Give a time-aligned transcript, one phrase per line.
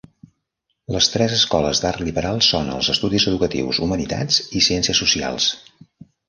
[0.93, 5.51] Les tres escoles d'art liberal són els estudis educatius, humanitats i ciències socials.